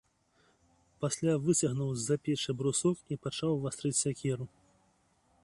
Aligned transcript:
Пасля 1.03 1.35
выцягнуў 1.43 1.91
з-за 1.97 2.15
печы 2.29 2.51
брусок 2.63 2.97
і 3.13 3.19
пачаў 3.27 3.51
вастрыць 3.67 3.97
сякеру. 4.03 4.45